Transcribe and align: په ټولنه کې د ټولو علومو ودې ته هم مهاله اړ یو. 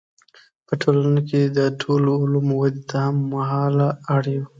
په 0.67 0.73
ټولنه 0.81 1.19
کې 1.29 1.41
د 1.57 1.59
ټولو 1.81 2.11
علومو 2.21 2.53
ودې 2.59 2.83
ته 2.89 2.97
هم 3.05 3.15
مهاله 3.33 3.87
اړ 4.15 4.23
یو. 4.35 4.45